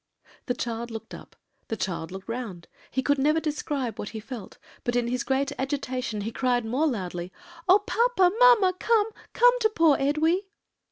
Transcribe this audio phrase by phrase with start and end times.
[0.47, 1.35] "The child looked up,
[1.67, 5.51] the child looked round, he could never describe what he felt; but in his great
[5.59, 7.31] agitation he cried more loudly,
[7.69, 8.35] 'Oh, papa!
[8.39, 8.73] mamma!
[8.79, 10.47] Come, come to poor Edwy!'